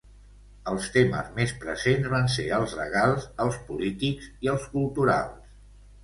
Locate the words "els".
0.69-0.85, 2.59-2.73, 3.45-3.59, 4.55-4.65